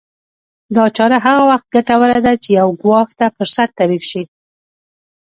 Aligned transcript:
دا 0.75 0.85
چاره 0.95 1.17
هغه 1.25 1.43
وخت 1.51 1.67
ګټوره 1.75 2.19
ده 2.25 2.33
چې 2.43 2.49
يو 2.59 2.69
ګواښ 2.81 3.09
ته 3.19 3.25
فرصت 3.37 3.69
تعريف 3.79 4.03
شي. 4.11 4.23